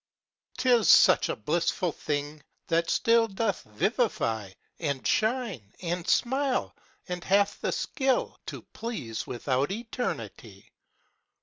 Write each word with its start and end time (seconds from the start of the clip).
'T 0.57 0.67
is 0.67 0.89
such 0.89 1.29
a 1.29 1.35
blissful 1.35 1.91
thing 1.91 2.41
that 2.69 2.89
still 2.89 3.27
Doth 3.27 3.61
vivify, 3.65 4.49
And 4.79 5.05
shine 5.05 5.75
and 5.83 6.07
smile, 6.07 6.75
and 7.07 7.23
hath 7.23 7.61
the 7.61 7.71
skill 7.71 8.35
To 8.47 8.63
please 8.73 9.27
without 9.27 9.71
eternity. 9.71 10.71